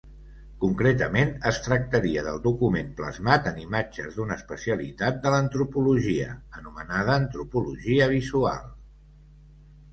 [0.61, 8.69] Concretament, es tractaria del documental plasmat en imatges d'una especialitat de l'antropologia, anomenada antropologia visual.